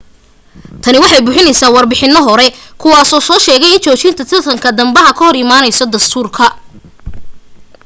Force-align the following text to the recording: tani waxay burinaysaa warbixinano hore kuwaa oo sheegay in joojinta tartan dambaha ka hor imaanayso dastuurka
tani 0.83 0.97
waxay 1.03 1.21
burinaysaa 1.25 1.73
warbixinano 1.75 2.21
hore 2.27 2.45
kuwaa 2.81 3.05
oo 3.17 3.39
sheegay 3.45 3.73
in 3.75 3.83
joojinta 3.85 4.23
tartan 4.29 4.75
dambaha 4.79 5.11
ka 5.17 5.21
hor 5.25 5.35
imaanayso 5.43 5.83
dastuurka 5.93 6.45